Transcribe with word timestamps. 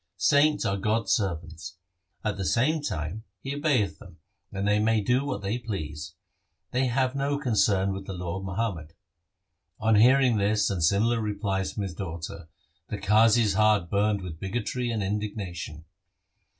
Saints 0.17 0.65
are 0.65 0.77
God's 0.77 1.11
servants. 1.11 1.77
At 2.23 2.35
the 2.35 2.43
same 2.43 2.81
time, 2.81 3.23
He 3.39 3.53
obeyeth 3.55 3.99
them, 3.99 4.17
and 4.51 4.67
they 4.67 4.79
may 4.79 4.99
do 4.99 5.23
what 5.23 5.43
they 5.43 5.59
please. 5.59 6.15
They 6.71 6.87
have 6.87 7.13
no 7.13 7.37
concern 7.37 7.93
with 7.93 8.07
the 8.07 8.13
law 8.13 8.39
of 8.39 8.43
Muhammad.' 8.43 8.93
On 9.79 9.93
hearing 9.93 10.37
this 10.37 10.71
and 10.71 10.83
similar 10.83 11.21
replies 11.21 11.73
from 11.73 11.83
his 11.83 11.93
daughter, 11.93 12.47
the 12.87 12.97
Qazi's 12.97 13.53
heart 13.53 13.91
burned 13.91 14.23
with 14.23 14.39
bigotry 14.39 14.89
and 14.89 15.03
indignation. 15.03 15.85